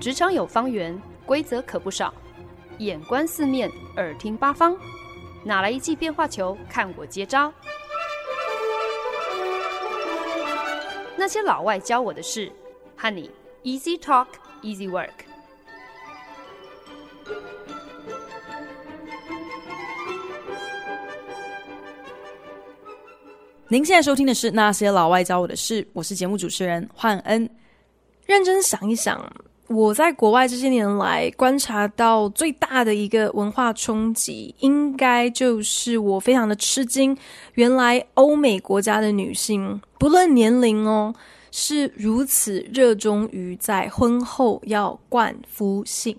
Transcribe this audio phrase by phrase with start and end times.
[0.00, 2.14] 职场有方圆，规则可不少。
[2.78, 4.76] 眼观四面，耳听八方，
[5.42, 6.56] 哪来一记变化球？
[6.70, 7.52] 看我接招！
[11.16, 12.52] 那些老外教我的事，
[12.96, 13.28] 和你
[13.64, 14.28] Easy Talk
[14.62, 15.10] Easy Work。
[23.66, 27.50] 您现在收听的是《那些老外教我的事》，我是节目主持人焕恩。
[28.26, 29.20] 认真想一想。
[29.68, 37.16] 我在国外这些年来观察到最大的一个文化冲击，应该就是我非常的吃惊，
[37.52, 41.14] 原来欧美国家的女性不论年龄哦，
[41.50, 46.16] 是如此热衷于在婚后要冠夫姓。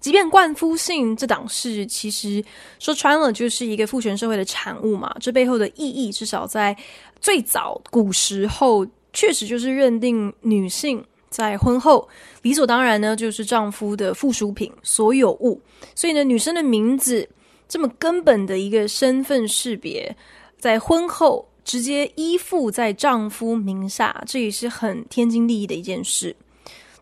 [0.00, 2.44] 即便冠夫姓这档事，其实
[2.80, 6.76] 说穿了就是一个父权社会的产物嘛，这背后的意义，至少在
[7.20, 11.02] 最早古时候，确实就是认定女性。
[11.34, 12.08] 在婚后，
[12.42, 15.60] 理所当然呢，就是丈夫的附属品、所有物。
[15.92, 17.28] 所以呢，女生的名字
[17.68, 20.16] 这么根本的一个身份识别，
[20.60, 26.36] 在婚后直接依附在丈夫名下，这也是很天经地义的一件事。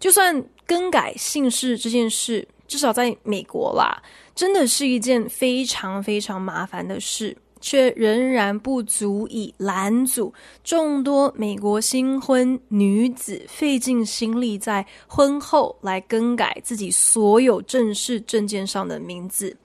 [0.00, 4.02] 就算更改姓氏这件事，至少在美国啦，
[4.34, 7.36] 真的是一件非常非常麻烦的事。
[7.62, 19.56] 却仍然不足以拦阻众多美国新婚女子费尽心力在婚后来更改自己所有正式证件上的名字。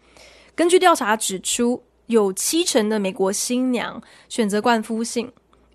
[0.55, 5.29] 根据调查指出，有七成的美国新娘选择冠夫姓，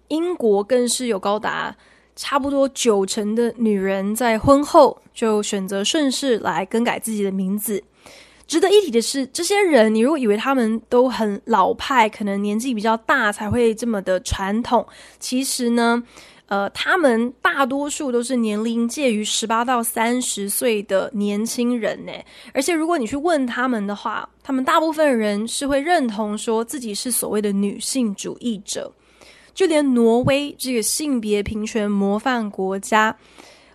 [0.09, 1.77] 英国更是有高达
[2.15, 7.83] 差不多九成的女人在婚后就选择顺势来更改自己的名字。
[8.53, 14.87] 值得一提的是，这些人，你如果以为他们都很老派，可能年纪比较大才会这么的传统，
[15.19, 16.03] 其实呢，
[16.49, 22.13] 呃，他们大多数都是年龄介于十八到三十岁的年轻人呢。
[22.53, 28.93] 而且，如果你去问他们的话，他们大部分人是会认同说自己是所谓的女性主义者。
[29.55, 33.17] 就连挪威这个性别平权模范国家，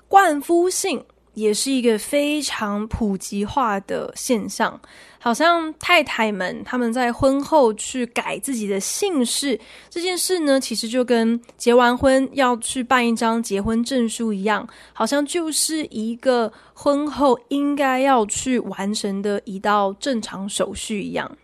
[0.07, 1.03] 冠夫姓。
[1.37, 4.81] 也是一个非常普及化的现象，
[5.19, 21.37] 好像太太们他们在婚后去改自己的姓氏这件事呢，其实就跟结完婚要去办一张结婚证书一样，好像就是一个婚后应该要去完成的一道正常手续一样。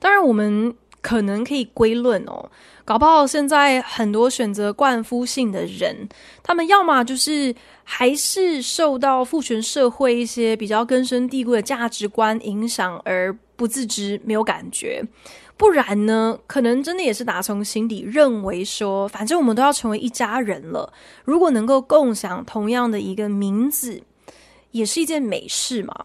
[0.00, 2.50] 当然，我们可能可以归论哦。
[2.84, 6.06] 搞不好现在很多选择冠夫姓的人，
[6.42, 15.02] 他们要么就是还是受到父权社会一些比较根深蒂固的价值观影响而不自知、没有感觉；
[15.56, 20.92] 不然呢，可能真的也是打从心底认为说，反正我们都要成为一家人了，
[21.24, 24.02] 如果能够共享同样的一个名字，
[24.72, 26.04] 也是一件美事嘛。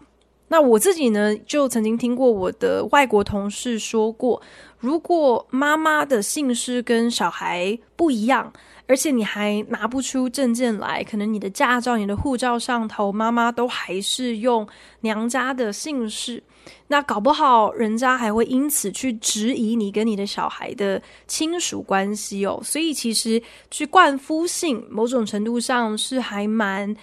[0.52, 4.42] 那我自己呢，就曾经听过我的外国同事说过，
[4.80, 8.52] 如果妈妈的姓氏跟小孩不一样，
[8.88, 14.66] 而且你还拿不出证件来，可能你的驾照、你的护照上头妈妈都还是用
[15.02, 16.42] 娘家的姓氏，
[16.88, 22.60] 那搞不好人家还会因此去质疑你跟你的小孩的亲属关系哦。
[22.64, 23.40] 所以其实
[23.70, 26.96] 去冠夫姓，某种程度上是还蛮。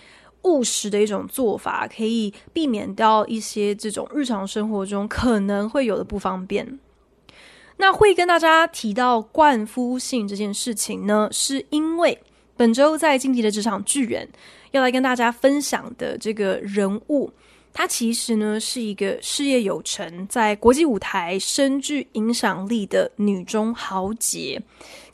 [0.43, 6.79] 务实的一种做法，可以避免掉一些这种日常生活中可能会有的不方便。
[7.77, 12.17] 那会跟大家提到冠夫性这件事情呢，是因为
[12.55, 14.27] 本周在晋级的职场巨人
[14.71, 17.31] 要来跟大家分享的这个人物，
[17.71, 24.59] 他其实呢是一个事业有成，在国际舞台深具影响力的女中豪杰。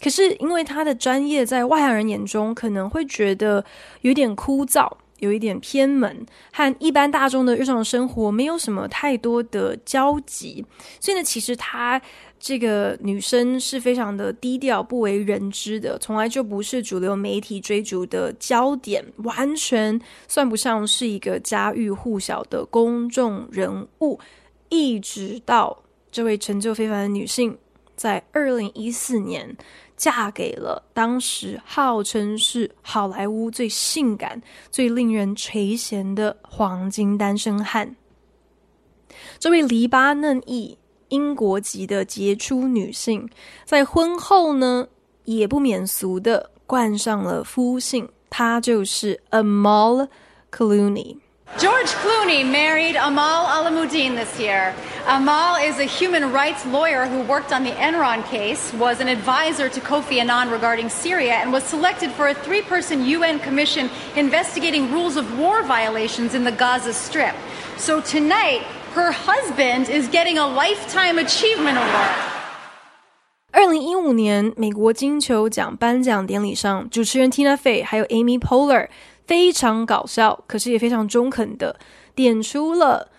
[0.02, 3.66] 可是因为他的专业在外行人眼中可能会觉得
[4.02, 4.90] 有点枯燥。
[5.24, 10.64] 有一点偏门，和一般大众的日常生活没有什么太多的交集，
[11.00, 12.02] 所以呢，其实她
[12.38, 19.98] 这个女生是非常的低调、不为人知的，从来就不是主流媒体追逐的焦点，完全
[20.28, 24.20] 算不上是一个家喻户晓的公众人物。
[24.68, 27.58] 一直到这位成就非凡的女性，
[27.96, 29.56] 在二零一四年。
[29.96, 37.96] 嫁给了当时号称是好莱坞最性感、最令人垂涎的黄金单身汉。
[39.40, 40.78] 这位黎巴嫩裔
[41.10, 43.30] 英国籍的杰出女性，
[43.64, 44.90] 在婚后呢，
[45.24, 50.10] 也不免俗的冠上了夫姓，她就是 Amal
[50.52, 51.23] Clooney。
[51.59, 54.75] George Clooney married Amal Alamuddin this year.
[55.09, 59.69] Amal is a human rights lawyer who worked on the Enron case, was an advisor
[59.69, 64.93] to Kofi Annan regarding Syria, and was selected for a three person UN commission investigating
[64.93, 67.35] rules of war violations in the Gaza Strip.
[67.77, 68.63] So tonight,
[68.95, 72.15] her husband is getting a Lifetime Achievement Award.
[73.51, 78.89] 二零一五年美国金球奖颁奖典礼上，主持人 Tina Fey 还有 Amy Poehler
[79.26, 81.80] 非常搞笑，可是也非常中肯的
[82.14, 83.10] 点出了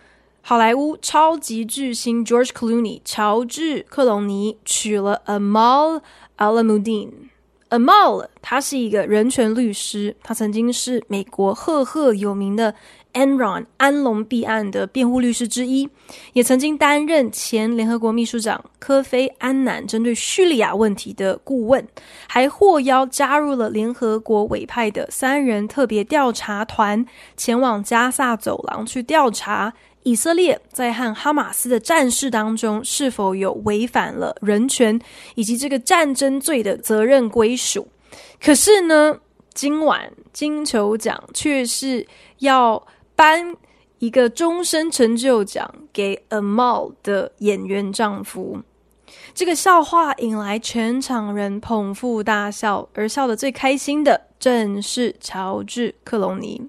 [0.43, 6.03] 好莱坞超级巨星 George Clooney 乔治·克隆尼娶了 Amal
[6.37, 7.11] Alamudin。
[7.79, 12.75] Amal 他是一个人权律师，他曾经是美国赫赫有名的。
[13.15, 15.89] Enron 安龙弊案的辩护律师之一，
[16.33, 21.87] 也曾经担任前联合国秘书长科菲安南针对叙利亚问题的顾问，
[22.27, 27.07] 还获邀加入了联合国委派的三人特别调查团，
[27.37, 29.73] 前往加萨走廊去调查
[30.05, 34.99] 以色列在和哈马斯的战事当中是否有违反了人权
[35.35, 37.89] 以及这个战争罪的责任归属。
[38.41, 39.19] 可是呢，
[39.53, 42.07] 今晚金球奖却是
[42.39, 42.87] 要。
[43.17, 43.55] 颁
[44.01, 48.61] 一个终身成就奖给 Amal 的演员丈夫，
[49.33, 56.69] 这个笑话引来全场人捧腹大笑，而笑得最开心的正是乔治·克隆尼。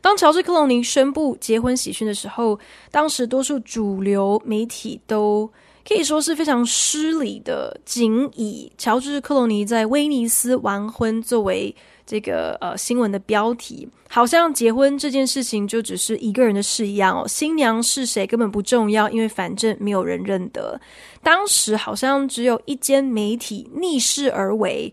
[0.00, 2.58] 当乔治·克隆尼宣布结婚喜讯的时候，
[2.90, 5.50] 当时多数主流媒体都
[5.86, 11.74] 可以说是非常失礼的，仅以乔治·克隆尼在威尼斯完婚作为。
[12.06, 17.28] 这个呃新闻的标题，好像结婚这件事情就只是一个人的事一样哦。
[17.28, 20.80] 新娘是谁根本不重要，因为反正没有人认得。
[21.22, 24.92] 当时好像只有一间媒体逆势而为，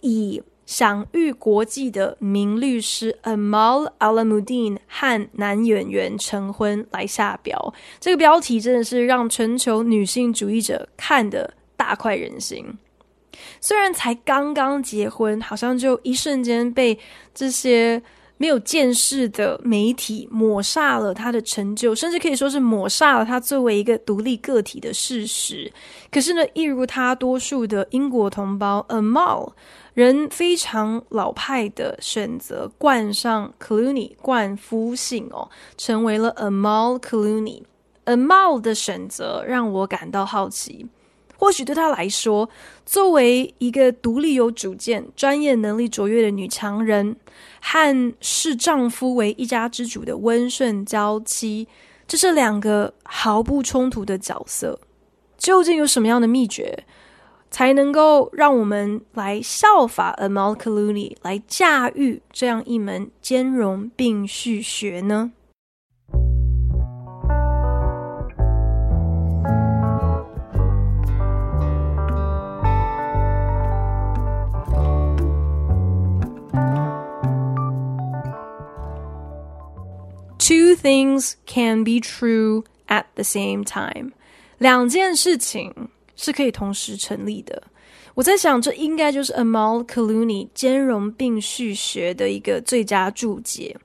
[0.00, 7.74] 以享誉国际的名律师 Amal Alamuddin 和男演员成婚来下标。
[8.00, 12.64] 这个标题真的是让全球女性主义者看得大快人心。
[13.60, 16.98] 虽然才刚刚结婚，好像就一瞬间被
[17.34, 18.00] 这些
[18.36, 25.70] 没有见识的媒体抹煞了他的成就，甚至可以说是抹煞了他作为一个独立个体的事实。
[26.10, 29.52] 可是呢，一如他多数的英国同胞，Amal
[29.94, 37.62] 人非常老派的选择冠上 Cluny 冠夫姓哦，成为了 Amal Cluny。
[38.04, 40.86] Amal 的选择让我感到好奇。
[41.36, 42.48] 或许对她来说，
[42.84, 47.16] 作为一个独立有主见、专业能力卓越的女强人，
[47.60, 51.68] 和视丈夫为一家之主的温顺娇妻，
[52.06, 54.78] 这是两个毫不冲突的角色。
[55.36, 56.84] 究竟有什么样的秘诀，
[57.54, 65.30] 才能够让我们来效法 Amal Clooney 来驾驭这样一门兼容并蓄学呢
[80.40, 84.10] ？Two things can be true at the same time。
[84.58, 87.62] 两件事情是可以同时成立的。
[88.14, 93.76] 我在想，这应该就是 Amal Clooney 兼容并蓄学的一个最佳注解。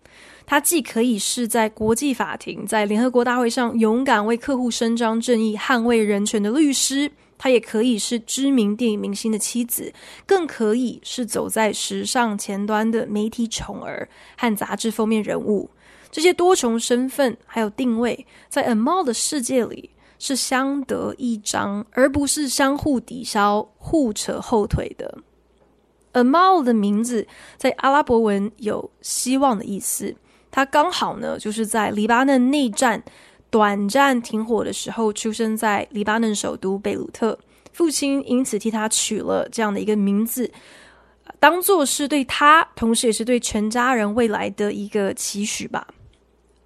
[0.46, 9.94] 他既可以是在国际法庭、在联合国大会上勇敢为客户伸张正义、捍卫人权的律师，他也可以是知名电影明星的妻子，
[10.26, 15.70] 更可以是走在时尚前端的媒体宠儿和杂志封面人物。
[16.12, 25.18] 这些多重身份还有定位，在 Amal 的世界里是相得益彰，而不是相互抵消、互扯后腿的。
[26.14, 30.16] Amal 的名字在阿拉伯文有希望的意思，
[30.52, 33.04] 他刚好呢就是在黎巴嫩内战
[33.50, 37.38] 短暂停火的时候出生在黎巴嫩首都贝鲁特，
[37.72, 40.52] 父亲因此替他取了这样的一个名字。
[41.40, 45.88] 当做是对他，同时也是对全家人未来的一个期许吧。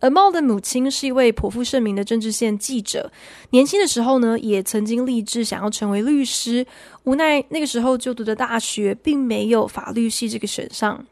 [0.04, 3.10] Amal 的母亲是一位颇负盛名的政治线记者，
[3.52, 6.68] 年轻的时候呢，也曾经立志想要成为律师，
[7.06, 11.06] 无奈那个时候就读的大学并没有法律系这个选项。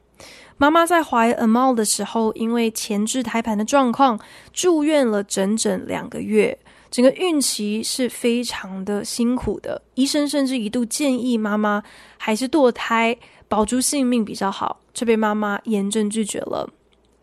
[0.58, 4.20] 妈妈在怀 Amal 的时候，因为前置胎盘的状况，
[4.52, 6.60] 住院了整整两个月，
[6.92, 9.82] 整个孕期是非常的辛苦的。
[9.96, 11.82] 医生甚至一度建议妈妈
[12.18, 13.18] 还是堕胎，
[13.48, 16.70] 保住性命比较好，却被妈妈严正拒绝了。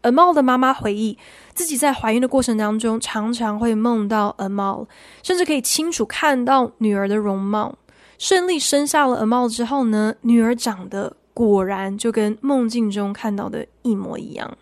[0.02, 1.18] 阿茂的妈妈回忆，
[1.54, 4.86] 自己在怀孕的过程当中，常常会梦到阿茂
[5.22, 7.76] 甚至可以清楚看到女儿的容貌。
[8.18, 14.56] 顺利生下了阿茂之后呢，女儿长得果然就跟梦境中看到的一模一样。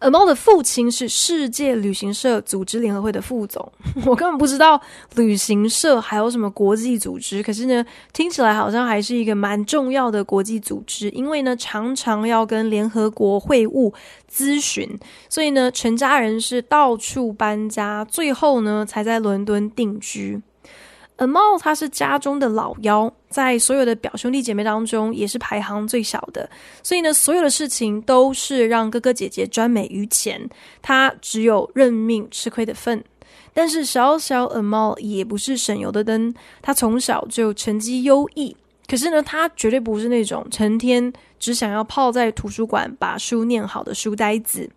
[0.00, 3.70] Am 的父亲是世界旅行社组织联合会的副总，
[4.06, 4.80] 我根本不知道
[5.14, 13.92] 旅行社还有什么国际组织，可是呢，听起来好像还是一个蛮重要的国际组织，因为呢，常常要跟联合国会晤
[14.30, 14.88] 咨询，
[15.28, 20.40] 所以呢，全家人是到处搬家，最后呢，才在伦敦定居。
[21.20, 26.48] Amal 他是家中的老幺，在所有的表兄弟姐妹当中也是排行最小的，
[26.82, 30.40] 所以呢，所有的事情都是让哥哥姐姐专美于前，
[30.80, 33.04] 他只有认命吃亏的份。
[33.52, 38.56] 但是小小 Amal 也不是省油的灯，他从小就成绩优异，
[38.88, 44.70] 可是呢，他绝对不是那种成天只想要泡在图书馆把书念好的书呆子。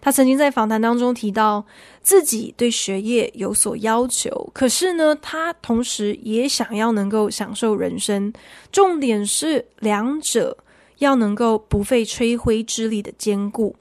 [0.00, 1.64] 他曾经在访谈当中提到，
[2.00, 8.32] 自己对学业有所要求，可是呢，他同时也想要能够享受人生。
[8.72, 10.56] 重点是两者
[10.98, 13.76] 要能够不费吹灰之力的兼顾。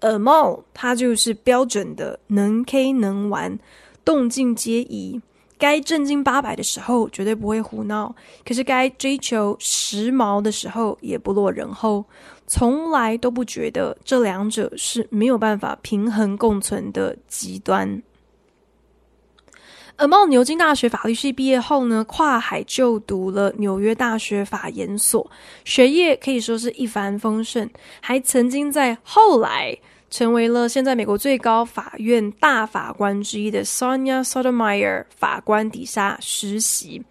[0.00, 3.58] Amal 他就是标准的能 K 能玩，
[4.04, 5.20] 动静皆宜。
[5.62, 8.12] 该正经八百的时候绝对不会胡闹，
[8.44, 12.04] 可是该追求时髦的时候也不落人后。
[12.48, 18.02] 从来都不觉得这两者是没有办法平衡共存的极端。
[19.98, 25.30] Amal 牛津大学法律系毕业后呢，跨海就读了纽约大学法研所，
[25.64, 29.78] 学业可以说是一帆风顺，还曾经在后来
[30.12, 37.02] 成为了现在美国最高法院大法官之一的 Sonia Sotomayor 法官底下实习。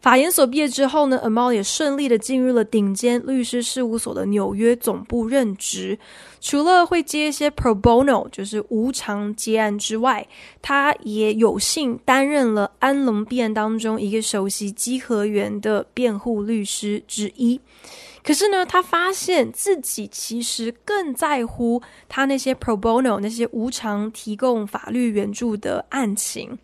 [0.00, 5.98] 法研所毕业之后呢，Amal 也顺利的进入了顶尖律师事务所的纽约总部任职。
[6.40, 10.24] 除了会接一些 pro bono，就是无偿接案之外，
[10.62, 17.58] 他也有幸担任了安龙弊案当中一个首席稽核员的辩护律师之一。
[18.24, 26.58] 可是呢，他发现自己其实更在乎他那些 pro bono 那些无偿提供法律援助的案情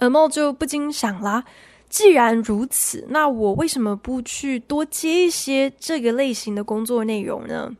[0.00, 1.44] ，Amal 就不禁想啦。
[1.88, 7.76] 既然如此，那我为什么不去多接一些这个类型的工作内容呢？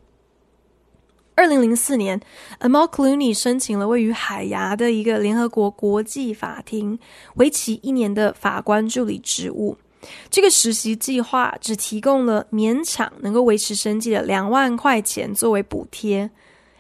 [1.35, 2.21] 二零零四年
[2.61, 6.97] ，Amal Cluny 申请了位于海牙的一个联合国国际法庭
[7.35, 9.77] 为期一年的法官助理职务。
[10.31, 16.31] 这个实习计划只提供了勉强能够维持生计的两万块钱作为补贴。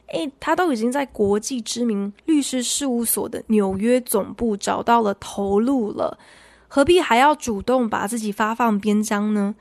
[0.08, 6.18] 诶，他都已经在国际知名律师事务所的纽约总部找到了头路了。
[6.68, 9.54] 何必还要主动把自己发放边疆呢？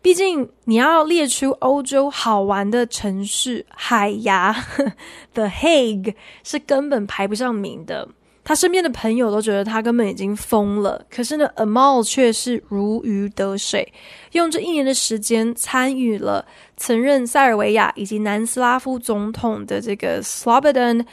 [0.00, 4.54] 毕竟你要列出欧洲好玩的城市，海牙
[5.34, 8.08] 的 Hague 是根本排不上名的。
[8.48, 13.92] 他身边的朋友都觉得他根本已经疯了，可是呢，Amal 却是如鱼得水，
[14.32, 21.04] 用这一年的时间参与了曾任塞尔维亚以及南斯拉夫总统的这个 Slobodan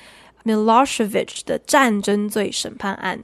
[0.46, 3.22] Milosevic 的战争罪审判案。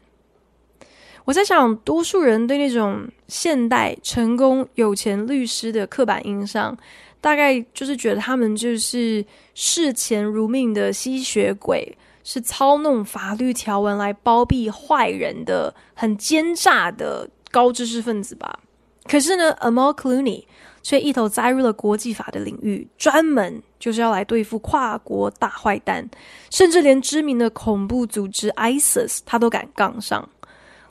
[1.23, 6.77] 我在想，多数人对那种现代成功有钱律师的刻板印象，
[7.21, 18.59] 大概就是觉得他们就是视钱如命的吸血鬼，是操弄法律条文来包庇坏人的很奸诈的高知识分子吧。
[19.05, 20.45] 可是呢，Amal Clooney
[20.83, 26.07] 却一头栽入了国际法的领域，专门就是要来对付跨国大坏蛋，
[26.51, 30.29] 甚至连知名的恐怖组织 ISIS 他都敢杠上。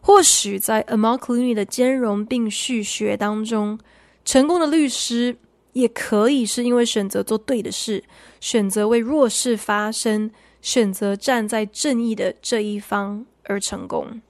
[0.01, 3.79] 或许在 Amal Clooney 的兼容并蓄学当中，
[4.25, 5.37] 成功的律师
[5.73, 8.03] 也可以是因为选择做对的事，
[8.41, 14.21] 选择为弱势发声，选择站在正义的这一方而成功。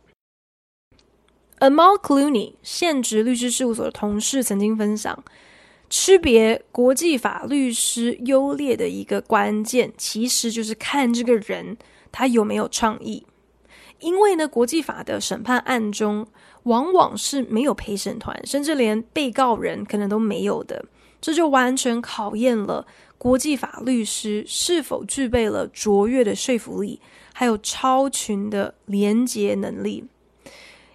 [1.59, 5.23] Amal Clooney 现职律师事务所的同事曾经分享，
[5.91, 11.77] 区别国际法律师优劣的一个关键，其实就是看这个人
[12.11, 13.27] 他有没有创意。
[13.99, 16.27] 因为呢，国际法的审判案中
[16.63, 20.87] 往往是没有陪审团，甚至连被告人可能都没有的，
[21.21, 22.87] 这就完全考验了
[23.21, 26.99] 国际法律师是否具备了卓越的说服力，
[27.35, 30.07] 还有超群的连结能力。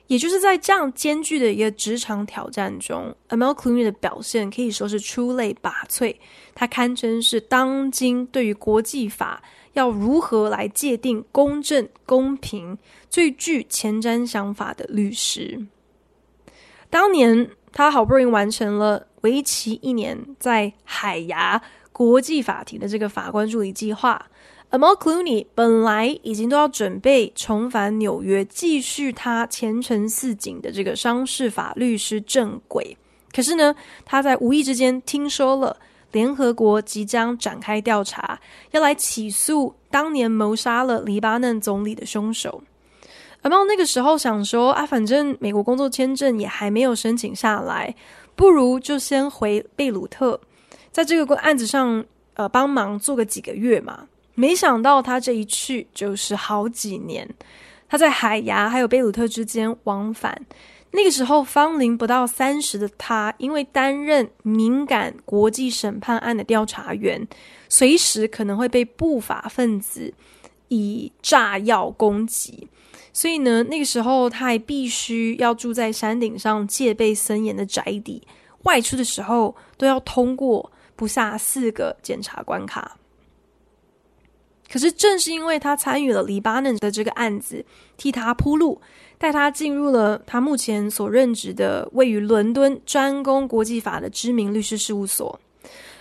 [0.07, 6.15] 也就是在这样艰巨的一个职场挑战中，Amal Clooney 的表现可以说是出类拔萃，
[6.55, 9.43] 他堪称是当今对于国际法。
[9.73, 12.77] 要如何来界定公正、公平，
[13.09, 15.67] 最具前瞻想法的律师？
[16.89, 21.61] 当年他好不容易完成了为期一年在海牙
[21.97, 24.21] 国际法庭的这个法官助理计划
[24.69, 32.97] ，Amal Clooney 本来已经都要准备重返纽约，继续他前程似锦的这个商事法律师正轨。
[33.33, 33.73] 可是呢，
[34.03, 35.77] 他在无意之间听说了。
[36.11, 38.39] 联合国即将展开调查，
[38.71, 42.61] 要来起诉当年谋杀了黎巴嫩总理的凶手。
[43.41, 47.93] 阿猫那个时候想说啊，反正美国工作签证也还没有申请下来，
[48.33, 50.39] 不如就先回贝鲁特，
[50.95, 54.07] 在这个案子上呃帮忙做个几个月嘛。
[54.33, 57.29] 没想到他这一去就是好几年，
[57.89, 60.45] 他在海牙还有贝鲁特之间往返。
[60.91, 67.27] 那个时候芳龄不到三十的他，因为担任敏感国际审判案的调查员，
[67.67, 70.13] 随时可能会被不法分子
[70.69, 72.69] 以炸药攻击。
[73.11, 78.25] 所以呢，那个时候他还必须要住在山顶上戒备森严的宅邸，
[78.63, 82.97] 外出的时候都要通过不下四个检查关卡。
[84.71, 87.63] 可是正是因为他参与了黎巴嫩的这个案子，
[87.97, 88.81] 替他铺路，
[89.17, 95.39] 带他进入了他目前所任职的位于伦敦专攻国际法的知名律师事务所。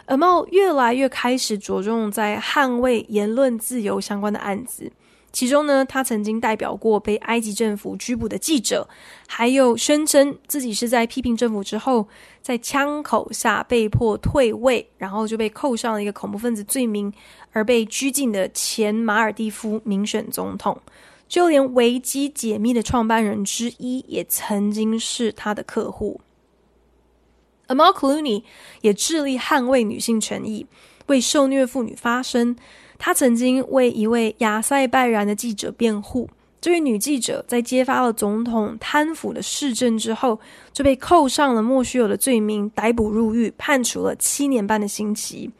[0.06, 4.90] 阿猫越来越开始着重在捍卫言论自由相关的案子。
[5.34, 8.88] 其中呢，他曾经代表过被埃及政府拘捕的记者，
[9.26, 12.06] 还有宣称自己是在批评政府之后，
[12.40, 17.12] 在枪口下被迫退位，然后就被扣上了一个恐怖分子罪名
[17.50, 20.80] 而被拘禁的前马尔地夫民选总统。
[21.26, 26.20] 就连维基解密的创办人之一，也曾经是他的客户。
[27.66, 28.44] Amal Clooney
[28.82, 30.64] 也致力捍卫女性权益，
[31.06, 32.54] 为受虐妇女发声。
[33.06, 36.26] 他曾经为一位亚塞拜然的记者辩护，
[36.58, 40.40] 这位女记者在揭发了总统贪腐的事政之后，
[40.72, 45.50] 就被扣上了莫须有的罪名，逮捕入狱，判处了七年半的刑期。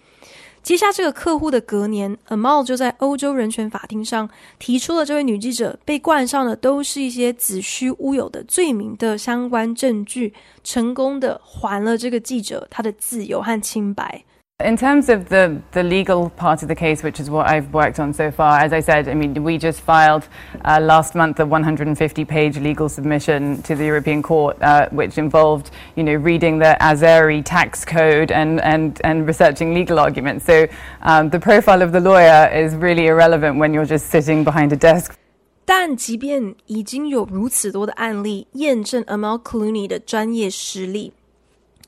[0.63, 4.27] 接下这个客户的隔年，Amal 就在欧洲人权法庭上
[4.59, 10.33] 提出了这位女记者被冠上的都是一些子虚乌有的罪名的相关证据，
[10.63, 14.25] 成功的还了这个记者她的自由和清白。
[14.64, 18.14] In terms of the, the legal part of the case, which is what I've worked on
[18.14, 20.28] so far, as I said, I mean, we just filed
[20.66, 26.04] uh, last month a 150-page legal submission to the European Court, uh, which involved, you
[26.04, 30.44] know, reading the Azeri tax code and, and, and researching legal arguments.
[30.44, 30.68] So
[31.04, 34.78] um, the profile of the lawyer is really irrelevant when you're just sitting behind a
[34.78, 35.16] desk.
[35.64, 41.14] 但即便已经有如此多的案例验证 Amal Clooney 的专业实力。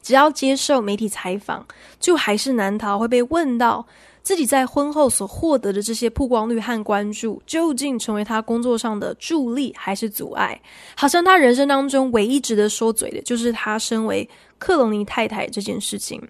[0.06, 1.66] 只要接受媒体采访，
[1.98, 3.84] 就还是难逃会被问到
[4.22, 10.62] 自己在婚后所获得的这些曝光率和关注，究竟成为他工作上的助力还是阻碍？
[10.96, 16.22] 好像他人生当中唯一值得说嘴的，就是他身为克隆尼太太这件事情。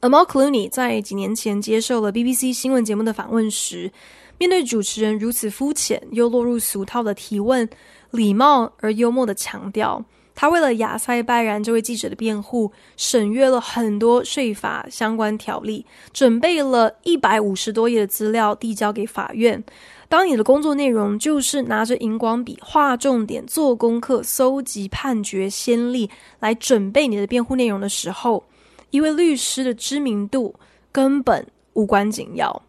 [0.00, 3.92] Amal Clooney 在几年前接受了 BBC 新闻节目的访问时，
[4.38, 7.68] 面对主持人如此肤浅又落入俗套的提问，
[8.12, 10.02] 礼貌而幽默的强调。
[10.40, 19.60] 他为了亚塞拜然这位记者的辩护，审阅了很多税法相关条例，准备了一百五十多页的资料递交给法院。
[20.08, 28.44] 当你的工作内容就是拿着荧光笔画重点、做功课、搜集判决先例来准备你的辩护内容的时候，
[28.90, 30.54] 一位律师的知名度
[30.92, 32.62] 根本无关紧要。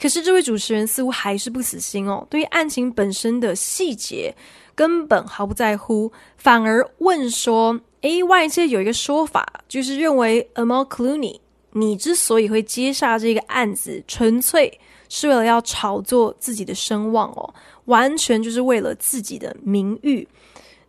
[0.00, 4.34] 可是这位主持人似乎还是不死心哦，对于案情本身的细节。
[4.76, 11.38] 根本毫不在乎，反而问说：“诶，外界有一个说法，就是认为 Amal Clooney，
[11.70, 20.26] 你之所以会接下这个案子，纯粹是为了要炒作自己的声望哦，完全就是为了自己的名誉。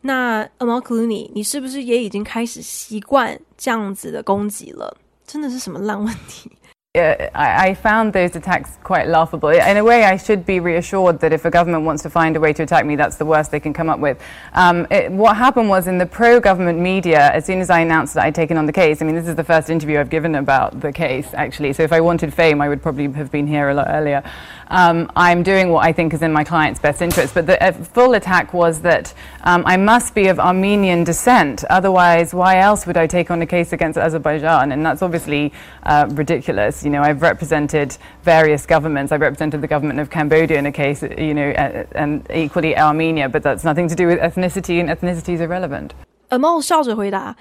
[0.01, 4.97] 那 Amal Clooney，你是不是也已经开始习惯这样子的攻击了？
[5.27, 6.49] 真的是什么烂问题？”
[6.95, 9.49] Uh, I, I found those attacks quite laughable.
[9.49, 12.39] In a way, I should be reassured that if a government wants to find a
[12.39, 14.21] way to attack me, that's the worst they can come up with.
[14.53, 18.23] Um, it, what happened was in the pro-government media, as soon as I announced that
[18.23, 20.79] I'd taken on the case, I mean, this is the first interview I've given about
[20.79, 21.73] the case, actually.
[21.73, 24.23] So if I wanted fame, I would probably have been here a lot earlier.
[24.67, 27.33] Um, I'm doing what I think is in my client's best interest.
[27.33, 31.63] But the uh, full attack was that um, I must be of Armenian descent.
[31.65, 34.71] Otherwise, why else would I take on a case against Azerbaijan?
[34.71, 35.53] And that's obviously
[35.83, 36.84] uh, ridiculous.
[36.84, 39.12] You know, I've represented various governments.
[39.12, 43.28] I represented the government of Cambodia in a case, you know, uh, and equally Armenia,
[43.28, 45.90] but that's nothing to do with ethnicity, and ethnicity is irrelevant.
[46.30, 47.36] Amal 笑着回答：“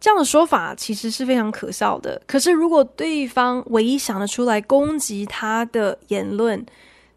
[0.00, 2.20] 这样的说法其实是非常可笑的。
[2.26, 6.64] 可是，如果对方唯一想得出来攻击他的言论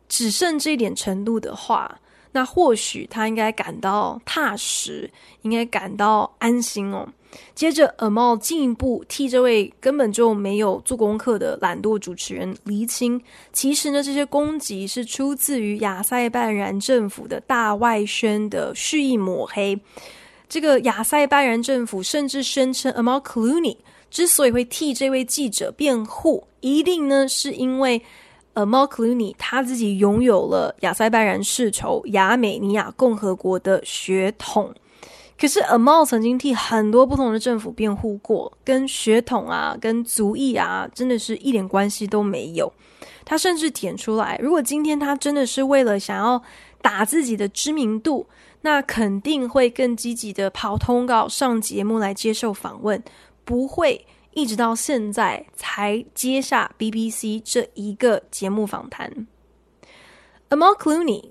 [0.08, 2.00] 只剩这一点程度的话，
[2.37, 7.09] 那或许他应该感到踏实，应该感到安心哦。”
[7.55, 13.19] 接着，Amal 进一步替这位根本就没有做功课的懒惰主持人厘清，
[13.55, 19.79] 其实呢，这些攻击是出自于亚塞拜然政府的大外宣的蓄意抹黑。
[20.47, 23.79] 这个亚塞拜然政府甚至声称，Amal Clooney
[24.11, 28.03] 之所以会替这位记者辩护，一定呢是因为。
[28.57, 34.75] Amal Clooney 他自己拥有了亚塞拜然世仇亚美尼亚共和国的血统，
[35.39, 42.73] 可是 Amal 曾经替很多不同的政府辩护过，跟血统啊、跟族裔啊，真的是一点关系都没有。
[43.27, 46.43] 他甚至点出来，如果今天他真的是为了想要
[46.81, 48.27] 打自己的知名度，
[48.63, 53.03] 那肯定会更积极的跑通告、上节目来接受访问，
[53.45, 54.07] 不会。
[54.37, 59.27] 一直到现在才接下 BBC 这一个节目访谈。
[60.51, 61.31] Amal Clooney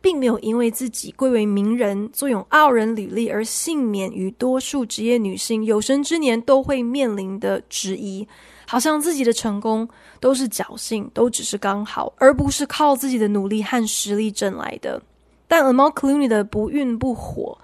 [0.00, 8.26] 并没有因为自己贵为名人、坐拥傲人履历而幸免于多数职业女性有生之年都会面临的质疑，
[8.66, 15.00] 好像自己的成功都是侥幸，都只是刚好，而不是靠自己的努力和实力挣来的。
[15.46, 17.56] 但 Amal Clooney 的不孕不火，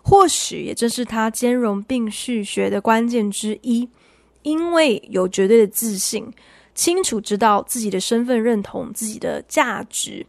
[0.00, 3.86] 或许也正是他兼容并蓄学的关键之一。
[4.42, 6.32] 因为有绝对的自信，
[6.74, 10.26] 清楚知道自己的身份认同、自己的价值，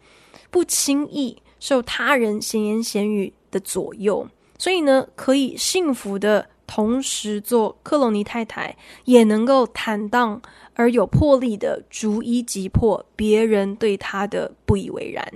[0.50, 10.42] 不轻易受他人闲言闲语的左右，所以呢，可以幸福的同时做克隆尼太太，也能够坦荡
[10.74, 15.34] 而有魄力的逐一击破别人对她的不以为然。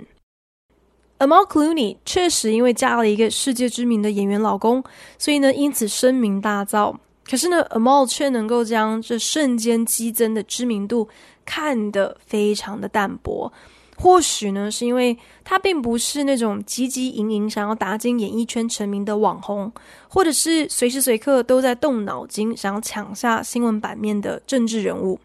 [1.18, 4.84] Amal Clooney 确实因为嫁了一个世界知名的演员老公，
[5.16, 6.96] 所以呢，因此声名大噪。
[7.28, 11.08] 可是呢，Amal 却能够将这瞬间激增的知名度
[11.44, 13.52] 看得非常的淡薄。
[13.98, 19.72] 或许呢，是因为他并不是那种汲汲营营想要打进演艺圈成名的网红，
[20.06, 25.18] 或者是随时随刻都在动脑筋想要抢下新闻版面的政治人物。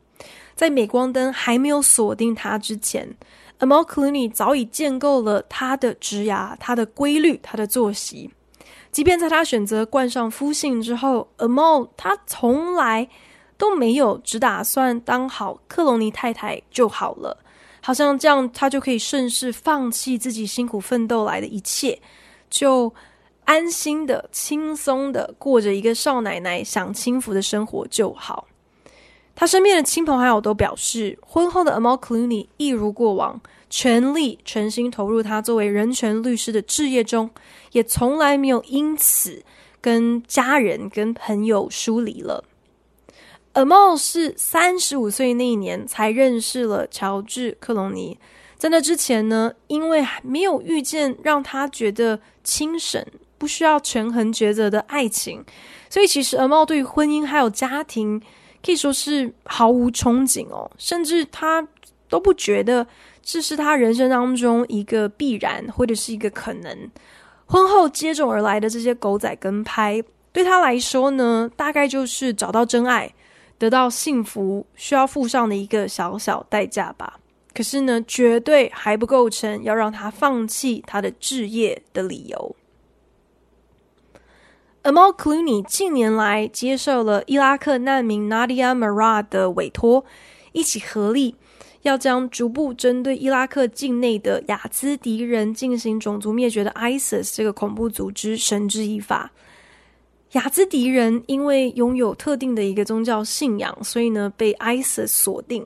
[0.56, 3.08] 在镁光灯还没有锁定他之前
[3.60, 8.32] ，Amal Clooney 早已建构了他的职涯、他的规律、他的作息。
[8.92, 13.08] 即便在他选择冠上夫姓之后 a 梦他从来
[13.58, 17.38] 都没有只打算当好克隆尼太太就好了，
[17.82, 22.02] 好像这样他就可以顺势放弃自己辛苦奋斗来的一切，
[22.50, 22.94] 就
[23.46, 28.48] 安心的、轻松的过着一个少奶奶享清福的生活就好。
[29.36, 33.42] 他身边的亲朋好友都表示，婚后的 Amal Clooney 一如过往。
[33.74, 37.30] 全力全心投入他作为人权律师的志业中，
[37.72, 39.42] 也从来没有因此
[39.80, 42.44] 跟家人、跟朋友疏离了。
[43.54, 48.20] Amal 是三十五岁那一年才认识了乔治·克隆尼，
[48.58, 53.02] 在那之前呢，因为还没有遇见让他觉得轻省、
[53.38, 55.46] 不需要权衡抉择的爱情，
[55.90, 58.22] 所以其实 Amal 对婚姻还有家庭
[58.64, 61.68] 可以说是毫无憧憬哦，甚至他
[62.10, 62.86] 都不觉得。
[63.24, 66.90] 这是他人生当中一个必然，或者是一个可能。
[67.46, 73.14] 婚后接踵而来的这些狗仔跟拍，对他来说呢，大概就是找到真爱、
[73.60, 77.20] 得到幸福需要付上的一个小小代价吧。
[77.54, 82.56] 可是呢，绝对还不构成要让他放弃他的置业的理由。
[84.84, 90.04] Amal Clooney 近年来接受了伊拉克难民 Nadia Murad 的委托，
[90.54, 91.36] 一起合力。
[91.84, 99.32] 要将逐步针对伊拉克境内的雅兹迪人进行种族灭绝的 ISIS 这个恐怖组织绳之以法。
[100.32, 105.66] 雅兹迪人因为拥有特定的一个宗教信仰，所以呢被 ISIS 锁定。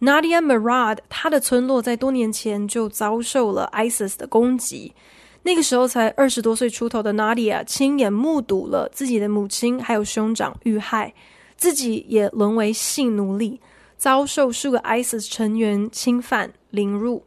[0.00, 4.92] Nadia Murad 他的村落在多年前就遭受了 ISIS 的攻击，
[5.42, 11.12] 那个时候才二十多岁出头的 Nadia 亲眼目睹了自己的母亲还有兄长遇害，
[11.56, 13.60] 自己也沦为性奴隶。
[13.96, 17.22] 遭受数个 ISIS 成员侵犯凌辱，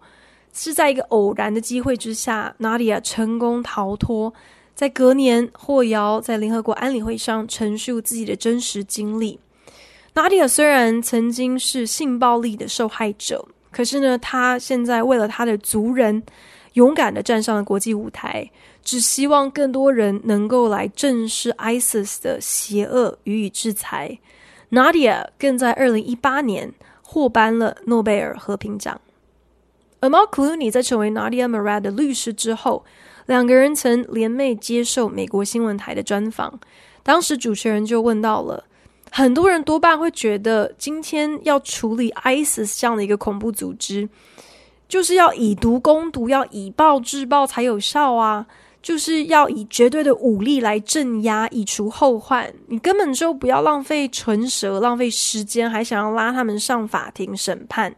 [0.51, 4.34] 是在一个偶然的机会之下，Nadia 成功逃脱。
[4.73, 9.39] 在隔年，霍瑶在联合国安理会上陈述自己的真实经历。
[10.13, 16.21] Nadia 虽然曾经是性暴力的受害者，可是呢，她现在为了她的族人，
[16.76, 18.50] 勇敢地站上了国际舞台，
[18.84, 24.18] 只希望更多人能够来正视 ISIS 的邪恶，予以制裁。
[24.72, 29.00] Nadia 更在二零一八年获颁了诺贝尔和平奖。
[30.02, 32.84] Amal Clooney 在成为 Nadia Murad 的律师之后，
[33.26, 36.60] 两个人曾联袂接受美国新闻台的专访。
[37.04, 38.66] 当时主持人就问到了：
[39.12, 44.10] 很多人多半会觉得，今天要处理 ISIS 这样的一个恐怖组织，
[44.88, 48.45] 就是要以毒攻毒，要以暴制暴才有效啊。
[48.82, 52.54] 就是要以绝对的武力来镇压，以除后患。
[52.67, 57.95] 你根本就不要浪费唇舌，浪费时间，还想要拉他们上法庭审判。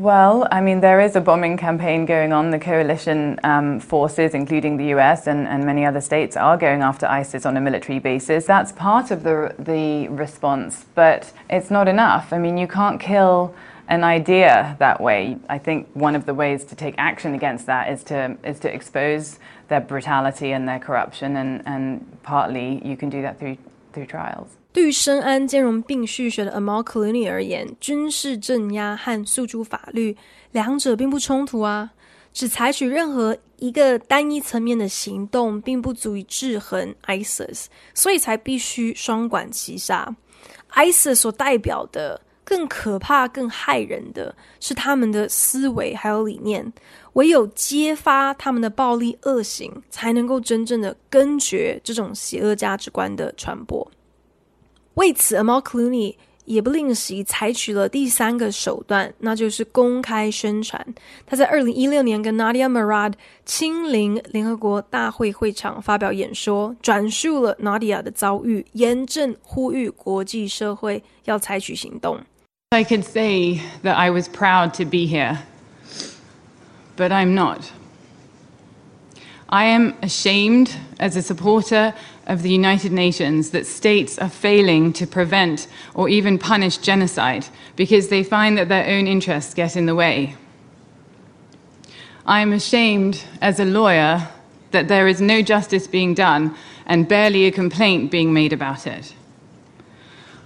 [0.00, 2.52] Well, I mean, there is a bombing campaign going on.
[2.52, 7.08] The coalition um, forces, including the US and, and many other states, are going after
[7.08, 8.46] ISIS on a military basis.
[8.46, 12.32] That's part of the, the response, but it's not enough.
[12.32, 13.52] I mean, you can't kill
[13.89, 15.37] an idea that way.
[15.47, 18.73] I think one of the ways to take action against that is to, is to
[18.73, 19.37] expose
[19.67, 23.57] their brutality and their corruption, and, and partly you can do that through,
[23.93, 24.47] through trials.
[24.73, 30.17] 对于深谙兼容并蓄学的 Amal Clooney 而言，军事镇压和诉诸法律
[30.51, 31.91] 两者并不冲突啊。
[32.33, 40.13] 只采取任何一个单一层面的行动，并不足以制衡 ISIS，所以才必须双管齐下。
[40.73, 42.19] ISIS 所代表的
[42.50, 46.72] 更可怕、更害人的是他们的思维还有理念。
[47.12, 53.88] 唯有揭发他们的暴力恶行，才能够真正的根绝这种邪恶价值观的传播。
[54.94, 60.84] 为此，Amal Clooney 也不吝惜，采取了第三个手段，那就是公开宣传。
[61.24, 63.12] 他在二零一六年跟 Nadia Murad
[63.44, 72.20] 亲临联合国大会会场发表演说，转述了 Nadia 的遭遇，严正呼吁国际社会要采取行动。
[72.72, 75.42] I could say that I was proud to be here,
[76.94, 77.72] but I'm not.
[79.48, 81.92] I am ashamed as a supporter
[82.28, 88.06] of the United Nations that states are failing to prevent or even punish genocide because
[88.06, 90.36] they find that their own interests get in the way.
[92.24, 94.28] I am ashamed as a lawyer
[94.70, 96.54] that there is no justice being done
[96.86, 99.12] and barely a complaint being made about it.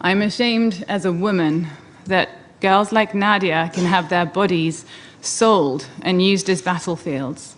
[0.00, 1.68] I'm ashamed as a woman
[2.06, 2.28] that
[2.60, 4.84] girls like Nadia can have their bodies
[5.20, 7.54] sold and used as battlefields.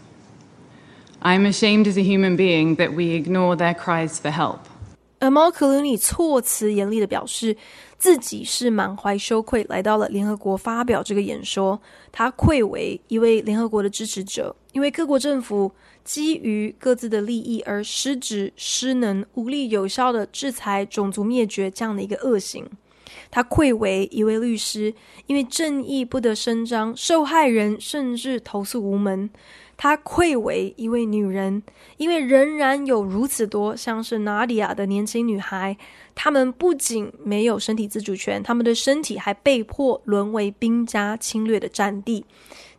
[1.20, 4.60] I'm ashamed as a human being that we ignore their cries for help.
[5.18, 7.56] Amal Clooney 措辞严厉地表示，
[7.98, 11.80] 自己是满怀羞愧来到了联合国发表这个演说。
[12.12, 15.72] 他愧为一位联合国的支持者，因为各国政府
[16.04, 22.68] 基于各自的利益而失职、失能、无力有效地制裁种族灭绝这样的一个恶行。
[23.30, 24.94] 他愧为一位律师，
[25.26, 29.30] 因为正义不得伸张，受害人甚至投诉无门。
[29.78, 31.62] 她愧为一位女人，
[31.98, 35.76] 因为仍然有如此多像是纳迪亚的年轻女孩，
[36.14, 42.24] 她们不仅没有身体自主权，她们的身体还被迫沦为兵家侵略的战地。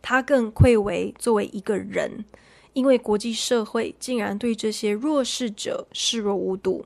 [0.02, 2.24] 她更愧为作为一个人，
[2.72, 6.84] 因为国际社会竟然对这些弱势者视若无睹。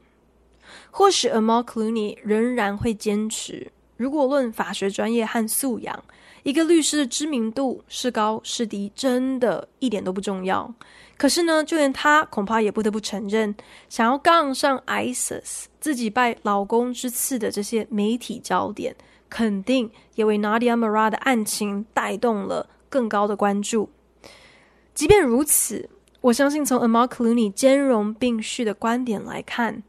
[0.94, 6.04] 或许 Amal Clooney 仍然会坚持，如果论法学专业和素养。
[6.42, 10.74] 一个律师的知名度是高是低，真的一点都不重要。
[11.16, 13.54] 可是呢，就连他恐怕也不得不承认，
[13.88, 18.94] 想要杠上 ISIS，自己拜老公之赐的这些媒体焦点，
[19.30, 23.88] 肯定也为 Nadia Murad 的案情带动了更高的关注。
[24.92, 25.88] 即便如此，
[26.20, 29.84] 我相信从 Amal Clooney 兼容并蓄的观点来看。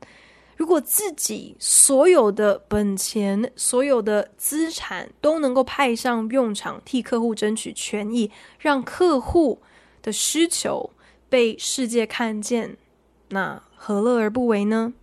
[0.64, 9.62] 如果自己所有的本钱、所有的资产都能够派上用场，替客户争取权益，让客户
[10.02, 10.90] 的需求
[11.28, 12.78] 被世界看见，
[13.28, 14.94] 那何乐而不为呢？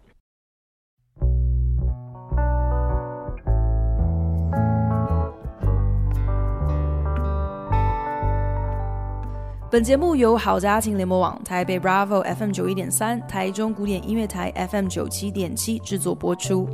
[9.71, 16.69] 本节目由好家庭联盟网、台北 Bravo FM 九一点三、台中古典音乐台 FM 九七点七制作播出。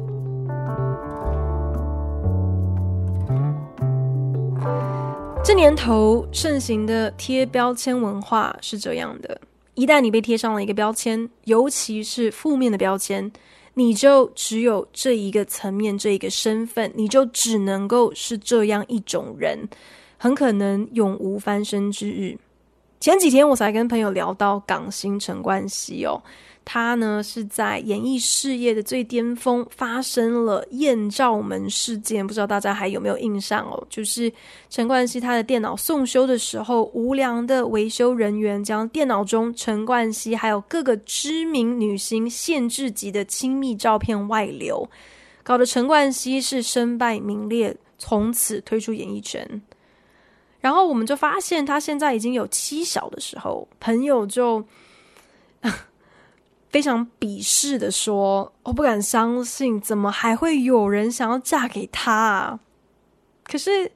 [5.44, 9.38] 这年头盛行的贴标签文化是这样的：
[9.74, 13.30] 一旦你被贴上了一个标签，尤其是负面的标签，
[13.74, 19.68] 你就只有这一个层面、这一个身份，你就只能够是这样一种人，
[20.16, 22.38] 很可能永无翻身之日。
[23.06, 26.20] 前几天我才跟朋友聊到港星陈冠希哦，
[26.64, 33.86] 他呢是在演艺事业的最巅峰发生了艳照门事件，不知道大家还有没有印象哦？
[33.88, 34.32] 就是
[34.68, 44.90] 陈冠希他的电脑送修的时候，无良的维修人员将电脑中陈冠希还有各个知名女星限制级的亲密照片外流，
[45.44, 49.62] 搞得陈冠希是身败名裂，从此退出演艺圈。
[50.66, 54.64] 然后我们就发现他现在已经有妻小的时候，朋友就
[56.70, 62.58] 非常鄙视的说：“我不敢相信，怎么还会有人想要嫁给他啊？”
[63.46, 63.92] 可是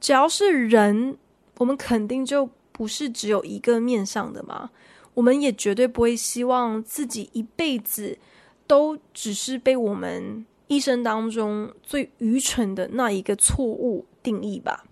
[0.00, 1.16] 只要是人，
[1.58, 4.70] 我们肯定就不是只有一个面向的嘛。
[5.14, 8.18] 我们也绝对不会希望自己一辈子
[8.66, 14.84] 都只是被我们一生当中最愚蠢的那一个错误定义吧。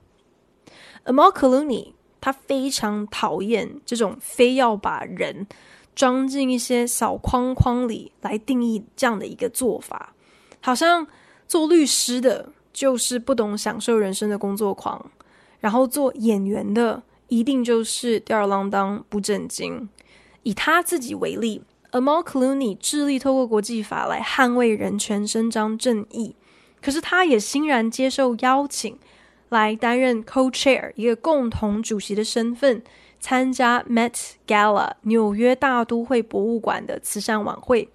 [1.09, 5.47] Amal Clooney 他非常讨厌这种非要把人
[5.95, 10.15] 装进一些小框框里来定义这样的一个做法，
[10.61, 11.07] 好像
[11.47, 15.11] 做律师的就是不懂享受人生的工作狂，
[15.61, 19.89] 然后做演员的一定就是吊儿郎当不正经。
[20.43, 26.37] 以他自己为例，Amal Clooney 致力透过国际法来捍卫人权、伸张正义。
[26.81, 28.97] 可是他也欣然接受邀请，
[29.51, 32.83] 来担任 co-chair 一个共同主席的身份，
[33.21, 34.15] 参加 Met
[34.47, 37.89] Gala 纽约大都会博物馆的慈善晚会，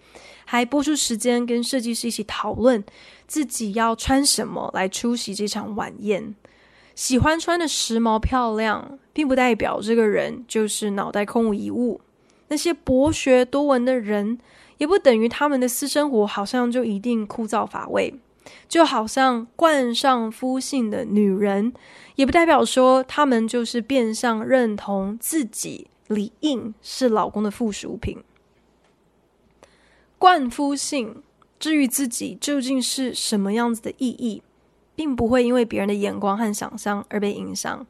[0.46, 2.84] 还拨出时间跟设计师一起讨论
[3.28, 6.36] 自己要穿什么来出席这场晚宴。
[6.96, 12.02] 喜欢穿的时髦漂亮，并不代表这个人就是脑袋空无一物。
[12.50, 14.38] 那些博学多闻的人，
[14.78, 18.14] 也不等于他们的私生活好像就一定枯燥乏味。
[18.68, 21.74] 就好像冠上夫姓的女人，
[22.16, 28.24] 也不代表说他们就是变相认同自己理应是老公的附属品。
[30.18, 31.22] 冠夫姓，
[31.60, 34.42] 至于自己究竟是什么样子的意义，
[34.96, 37.86] 并不会因为别人的眼光和想象而被影响。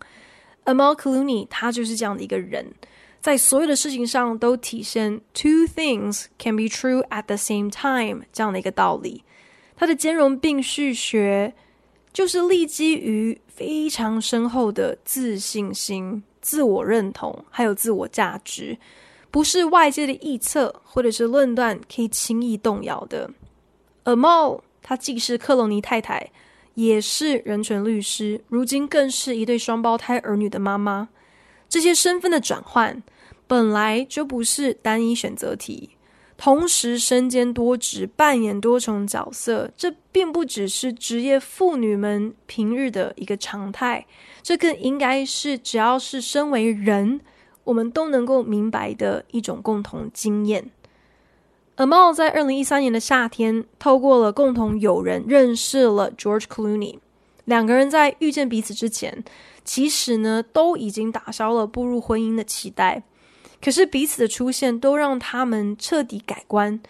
[0.66, 2.74] Amal Clooney 他就是这样的一个人，
[3.20, 9.24] 在所有的事情上都体现 “two things can be true at the same time” 这样的一个道理。
[9.84, 11.54] 他的兼容并蓄学，
[12.13, 18.78] 就是立基于非常深厚的自信心、自我认同，还有自我价值，
[19.30, 23.30] 不是外界的臆测或者是论断可以轻易动摇的。
[24.06, 26.32] Amal，她既是克隆尼太太，
[26.76, 31.10] 也是人权律师，如今更是一对双胞胎儿女的妈妈。
[31.67, 33.04] 这些身份的转换，
[33.48, 35.89] 本来就不是单一选择题。
[36.38, 44.06] 同时身兼多职，扮演多重角色，这并不只是职业妇女们平日的一个常态，
[44.41, 47.22] 这更应该是只要是身为人，
[47.63, 50.69] 我们都能够明白的一种共同经验。
[51.78, 57.00] Amal 在二零一三年的夏天，透过了共同友人认识了 George Clooney，
[57.46, 59.24] 两个人在遇见彼此之前，
[59.63, 63.04] 其实呢都已经打消了步入婚姻的期待。
[63.63, 66.82] 可是彼此的出现都让他们彻底改观，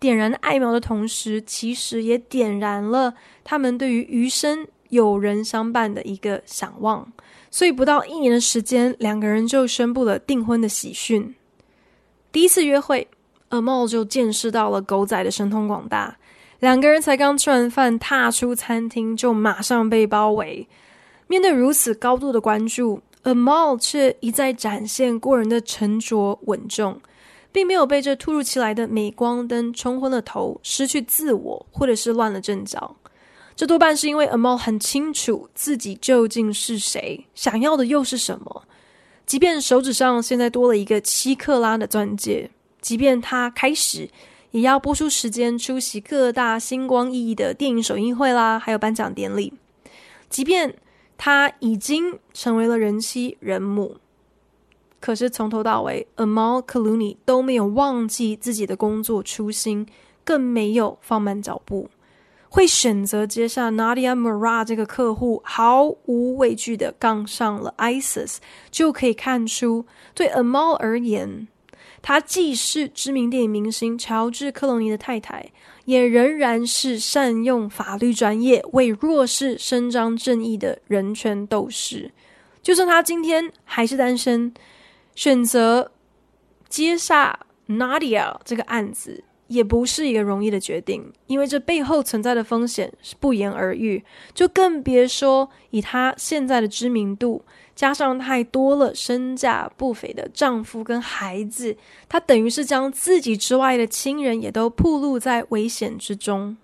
[0.00, 3.12] 点燃爱苗的同时，其实也点燃了
[3.44, 7.12] 他们对于余生有人相伴的一个想望。
[7.50, 11.34] 所以不到一年的时间，两个人就宣布了订婚的喜讯。
[12.32, 13.06] 第一次约会
[13.50, 16.16] ，Amal 就见识到了狗仔的神通广大。
[16.60, 20.66] 两个人才刚吃完饭，踏出餐厅就马上被包围。
[21.26, 27.00] 面对如此高度的关注，Amal 却一再展现过人的沉着稳重，
[27.52, 32.96] 并没有被这突如其来的镁光灯冲昏了头，失去自我，或者是乱了阵脚。
[33.54, 38.64] 这多半是因为 Amal 很清楚自己究竟是谁，想要的又是什么。
[39.26, 44.08] 即便手指上现在多了一个七克拉的钻戒，即便他开始
[44.50, 49.52] 也要拨出时间出席各大星光熠熠的电影首映会啦，还有颁奖典礼，
[50.28, 50.74] 即便。
[51.24, 53.96] 他已经成为了人妻人母，
[54.98, 59.86] 可是从头到尾，Amal Clooney 都没有忘记自己的工作初心，
[60.24, 61.88] 更没有放慢脚步，
[62.48, 68.38] 会选择接下 Nadia Murad 这个客户，毫无畏惧的杠上了 ISIS，
[68.72, 71.46] 就可以看出，对 Amal 而言，
[72.02, 75.52] 她既是知名电影明星乔治·克隆尼的太太。
[75.84, 82.12] 也仍然是善用法律专业为弱势伸张正义的人权斗士。
[82.62, 84.54] 就算他今天还是单身，
[85.14, 85.90] 选择
[86.68, 94.04] 接下 Nadia 这个案子，也不是一个容易的决定，因为这背后存在的风险是不言而喻。
[94.32, 97.44] 就更别说以他现在的知名度。
[97.74, 101.76] 加上太多了身价不菲的丈夫跟孩子，
[102.08, 106.56] 她等于是将自己之外的亲人也都暴露在危险之中。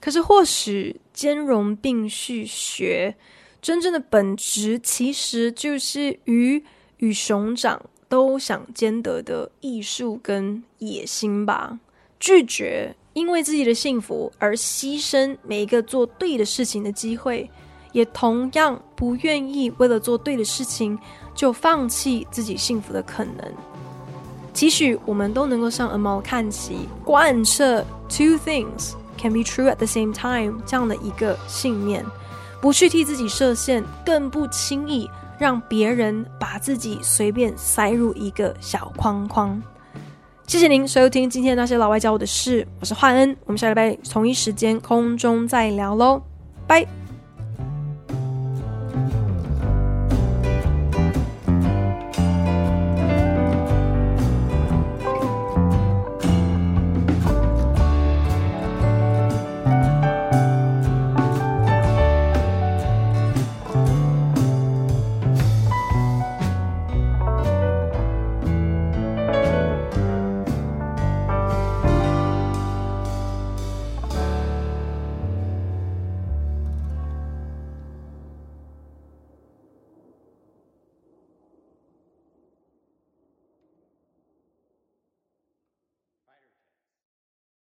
[0.00, 3.16] 可是，或许兼容并蓄学，
[3.62, 6.62] 真正的本质其实就是鱼
[6.98, 11.80] 与熊掌都想兼得的艺术跟野心吧。
[12.20, 17.50] 拒绝因为自己的幸福而牺牲每一个做对的事情的机会。
[17.94, 20.98] 也同样不愿意为了做对的事情
[21.32, 23.36] 就放弃自己幸福的可能。
[24.52, 32.04] 期许我们都能够向 Amal 看齐，贯彻 “two things can be true at the same time” 这样的一个信念，
[32.60, 39.62] 不去替自己设限，更不轻易让别人把自己随便塞入一个小框框。
[40.46, 46.20] 谢谢您收听今天那些老外教我的事，我是焕恩，我们下礼拜同一时间空中再聊喽，
[46.66, 47.03] 拜。